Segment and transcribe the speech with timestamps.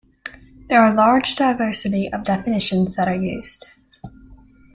[0.67, 3.67] There are large diversity of definitions that are used.